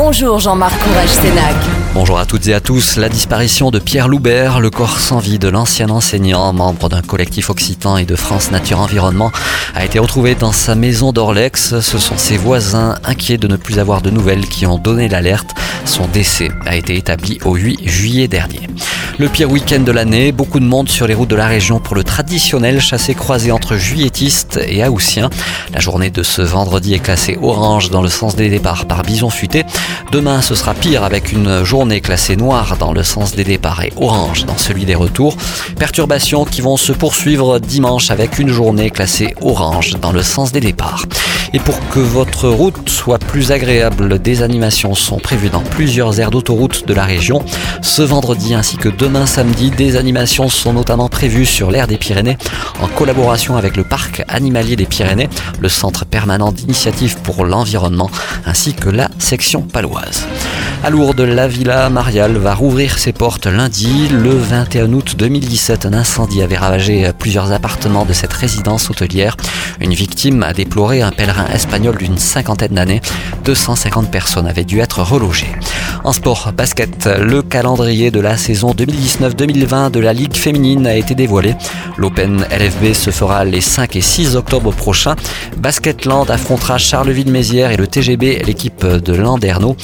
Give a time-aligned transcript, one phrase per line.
[0.00, 1.56] Bonjour Jean-Marc Courage Sénac.
[1.92, 2.98] Bonjour à toutes et à tous.
[2.98, 7.50] La disparition de Pierre Loubert, le corps sans vie de l'ancien enseignant, membre d'un collectif
[7.50, 9.32] occitan et de France Nature Environnement,
[9.74, 11.80] a été retrouvé dans sa maison d'Orlex.
[11.80, 15.50] Ce sont ses voisins, inquiets de ne plus avoir de nouvelles, qui ont donné l'alerte.
[15.84, 18.68] Son décès a été établi au 8 juillet dernier.
[19.20, 21.96] Le pire week-end de l'année, beaucoup de monde sur les routes de la région pour
[21.96, 25.28] le traditionnel chassé-croisé entre juilletistes et haussiens.
[25.74, 29.28] La journée de ce vendredi est classée orange dans le sens des départs par bison
[29.28, 29.64] futé.
[30.12, 33.92] Demain, ce sera pire avec une journée classée noire dans le sens des départs et
[33.96, 35.36] orange dans celui des retours.
[35.80, 40.60] Perturbations qui vont se poursuivre dimanche avec une journée classée orange dans le sens des
[40.60, 41.06] départs.
[41.54, 46.30] Et pour que votre route soit plus agréable, des animations sont prévues dans plusieurs aires
[46.30, 47.42] d'autoroute de la région.
[47.80, 52.36] Ce vendredi ainsi que demain samedi, des animations sont notamment prévues sur l'aire des Pyrénées
[52.80, 55.28] en collaboration avec le parc animalier des Pyrénées,
[55.60, 58.10] le centre permanent d'initiative pour l'environnement
[58.44, 60.26] ainsi que la section paloise.
[60.84, 64.08] À Lourdes, la Villa Mariale va rouvrir ses portes lundi.
[64.08, 69.36] Le 21 août 2017, un incendie avait ravagé plusieurs appartements de cette résidence hôtelière.
[69.80, 73.00] Une victime a déploré un pèlerin espagnol d'une cinquantaine d'années.
[73.44, 75.50] 250 personnes avaient dû être relogées.
[76.04, 81.14] En sport, basket, le calendrier de la saison 2019-2020 de la Ligue féminine a été
[81.16, 81.54] dévoilé.
[81.96, 85.16] L'Open LFB se fera les 5 et 6 octobre prochains.
[85.56, 89.76] Basketland affrontera Charleville-Mézières et le TGB, l'équipe de Landerneau.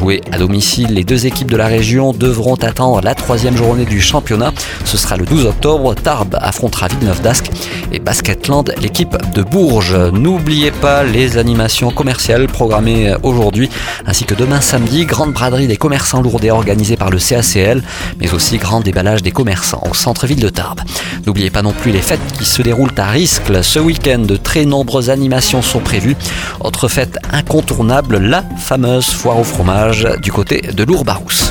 [0.00, 4.00] Jouer à domicile, les deux équipes de la région devront attendre la troisième journée du
[4.00, 4.50] championnat.
[4.86, 5.94] Ce sera le 12 octobre.
[5.94, 7.50] Tarbes affrontera Villeneuve d'Ascq
[7.92, 9.94] et Basketland, l'équipe de Bourges.
[9.94, 13.68] N'oubliez pas les animations commerciales programmées aujourd'hui,
[14.06, 17.82] ainsi que demain samedi, grande braderie des commerçants lourdais organisée par le CACL,
[18.18, 20.80] mais aussi grand déballage des commerçants au centre-ville de Tarbes.
[21.26, 23.62] N'oubliez pas non plus les fêtes qui se déroulent à Riscle.
[23.62, 26.16] Ce week-end, de très nombreuses animations sont prévues.
[26.60, 29.89] Autre fête incontournable, la fameuse foire au fromage
[30.20, 31.50] du côté de Lourbarousse.